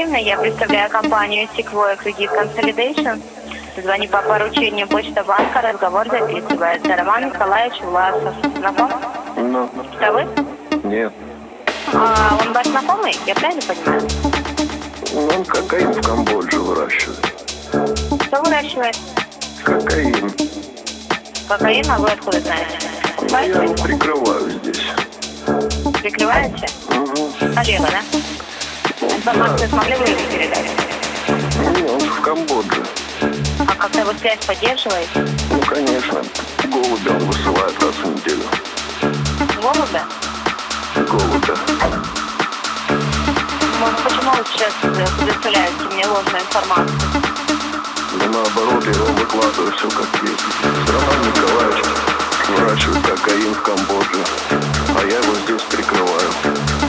Наталья 0.00 0.06
Сергеевна. 0.06 0.18
Я 0.18 0.36
представляю 0.38 0.90
компанию 0.90 1.48
Sequoia 1.56 1.98
Credit 2.02 2.30
Consolidation. 2.30 3.22
Звоню 3.80 4.08
по 4.08 4.22
поручению 4.22 4.88
Почта 4.88 5.22
банка. 5.24 5.60
Разговор 5.60 6.08
записывается. 6.08 6.96
Роман 6.96 7.26
Николаевич 7.26 7.80
Власов. 7.82 8.34
Знаком? 8.56 8.90
Ну, 9.36 9.68
Это 10.00 10.12
вы? 10.12 10.26
нет. 10.84 11.12
А 11.92 12.38
он 12.40 12.52
ваш 12.52 12.66
знакомый? 12.66 13.16
Я 13.26 13.34
правильно 13.34 13.62
понимаю? 13.62 14.08
Он 15.36 15.44
кокаин 15.44 15.92
в 15.92 16.02
Камбодже 16.02 16.58
выращивает. 16.60 17.34
Кто 18.26 18.42
выращивает? 18.42 18.96
Кокаин. 19.64 20.30
Кокаин, 21.48 21.90
а 21.90 21.98
вы 21.98 22.08
откуда 22.10 22.40
знаете? 22.40 22.78
Ну, 23.20 23.38
я 23.38 23.62
его 23.64 23.74
прикрываю 23.74 24.50
здесь. 24.50 24.82
Прикрываете? 26.00 26.66
Угу. 26.88 27.30
Олега, 27.56 27.88
да? 27.90 28.00
Информацию 29.20 29.68
смогли 29.68 29.96
бы 29.96 30.04
ему 30.04 30.20
передать? 30.32 30.70
Не, 31.76 31.82
он 31.82 32.00
в 32.00 32.20
Камбодже. 32.22 32.82
А 33.58 33.66
как-то 33.66 34.06
вы 34.06 34.14
связь 34.18 34.38
поддерживаете? 34.46 35.26
Ну, 35.50 35.60
конечно. 35.60 36.22
Голубя 36.64 37.10
он 37.10 37.26
высылает 37.26 37.82
раз 37.82 37.96
в 37.96 38.06
неделю. 38.06 38.44
Голубя? 39.60 40.06
Голубя. 40.96 41.54
Ну, 43.78 43.86
почему 44.02 44.30
вы 44.30 44.42
сейчас 44.54 44.72
э, 44.84 45.06
предоставляете 45.18 45.84
мне 45.92 46.06
ложную 46.06 46.40
информацию? 46.40 46.98
Да 48.14 48.26
наоборот, 48.26 48.86
я 48.86 49.02
вам 49.02 49.16
выкладываю 49.16 49.72
все 49.72 49.90
как 49.90 50.22
есть. 50.22 50.44
Роман 50.88 51.20
Николаевич 51.26 51.84
выращивает 52.56 53.06
кокаин 53.06 53.52
в 53.52 53.60
Камбодже. 53.60 54.24
А 54.96 55.04
я 55.04 55.18
его 55.18 55.34
здесь 55.44 55.62
прикрываю. 55.68 56.79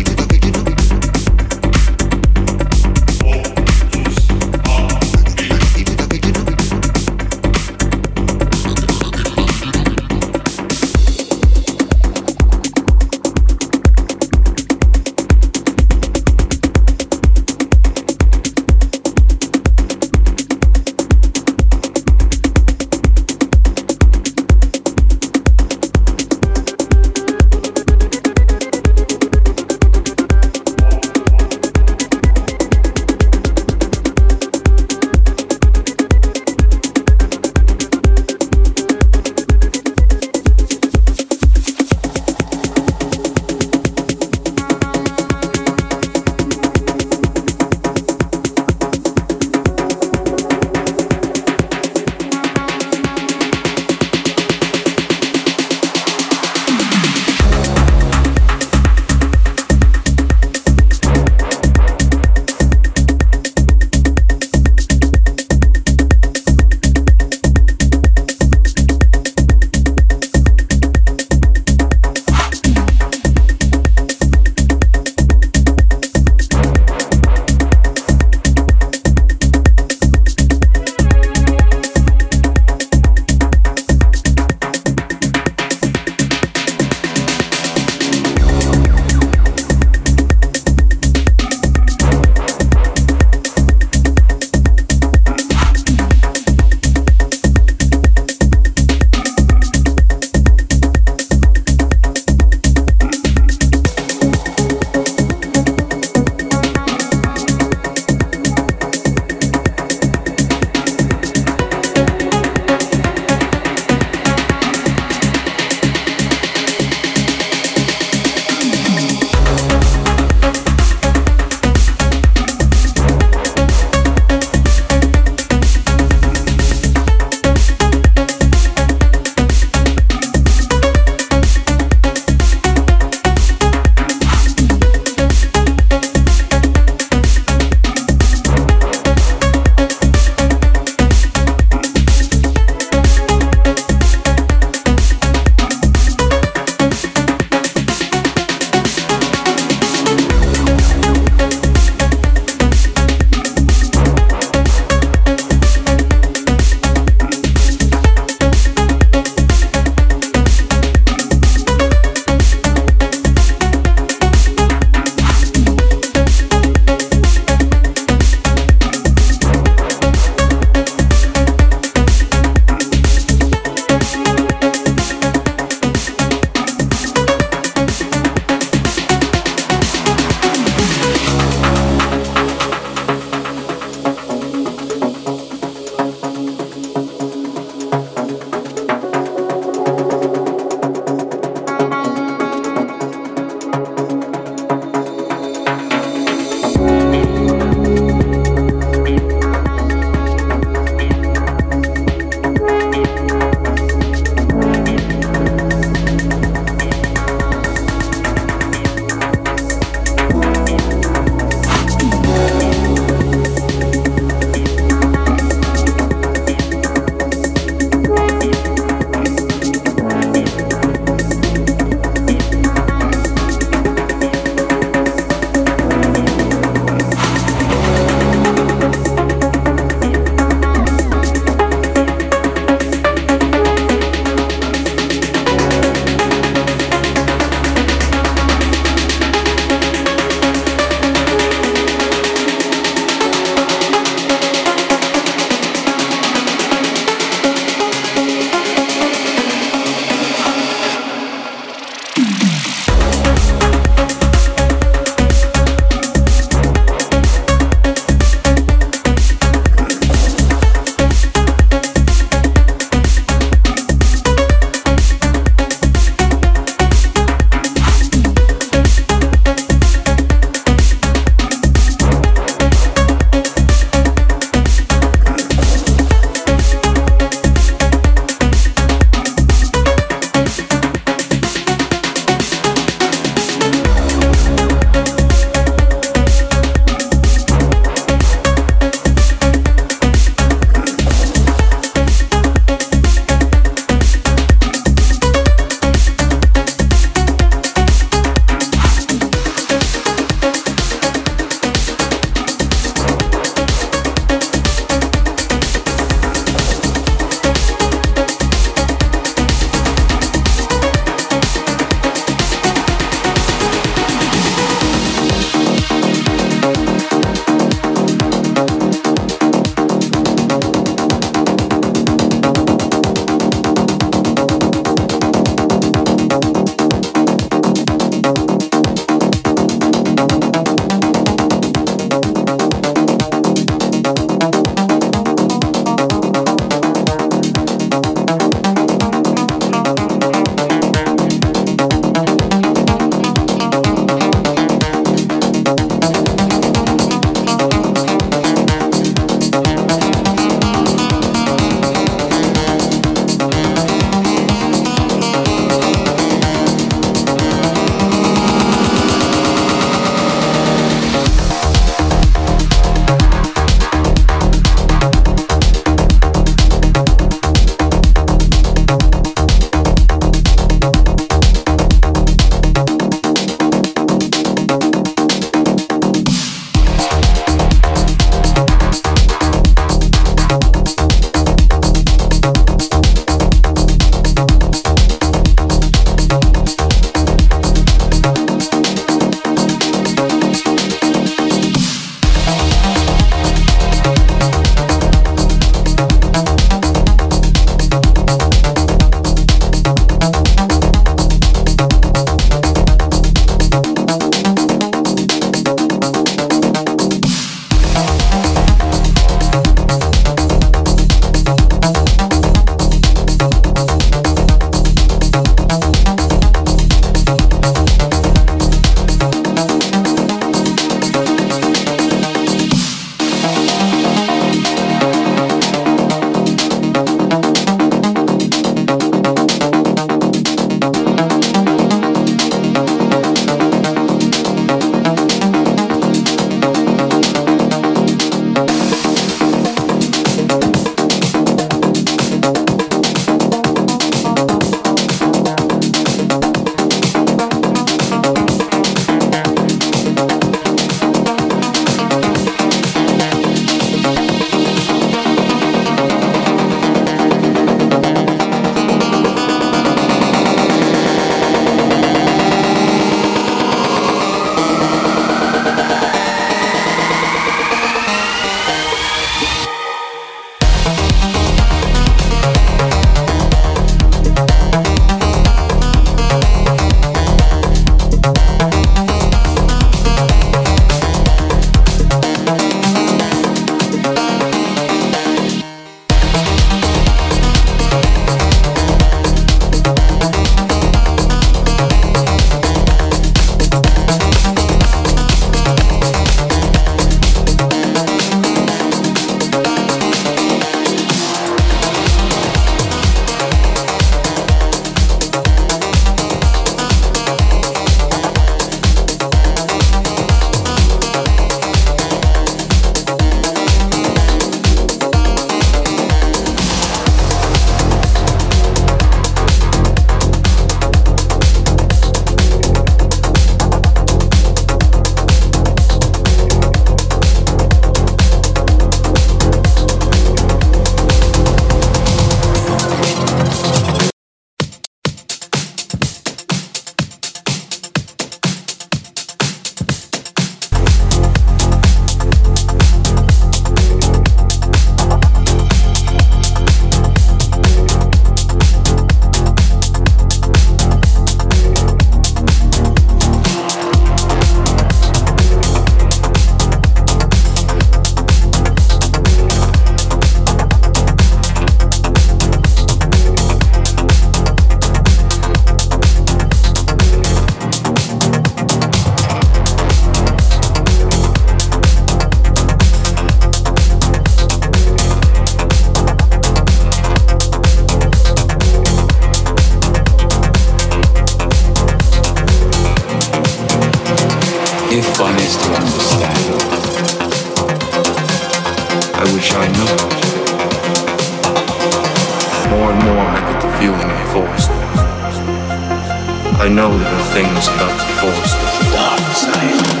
I 596.61 596.69
know 596.69 596.95
there 596.95 597.11
are 597.11 597.33
things 597.33 597.67
about 597.69 597.97
the 597.97 598.05
force 598.21 598.53
that 598.53 598.73
the 598.77 598.91
dark 598.93 599.35
side. 599.35 600.00